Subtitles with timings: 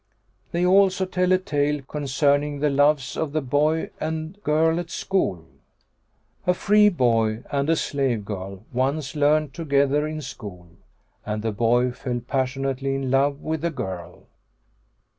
[0.51, 5.45] They also tell a tale concerning THE LOVES OF THE BOY AND GIRL AT SCHOOL
[6.47, 10.69] A free boy and a slave girl once learnt together in school,
[11.23, 14.23] and the boy fell passionately in love with the girl.